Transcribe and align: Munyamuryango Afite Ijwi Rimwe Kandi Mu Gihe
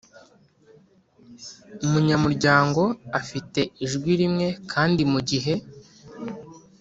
Munyamuryango 1.89 2.83
Afite 3.19 3.59
Ijwi 3.85 4.11
Rimwe 4.21 4.47
Kandi 4.71 5.01
Mu 5.11 5.19
Gihe 5.29 5.53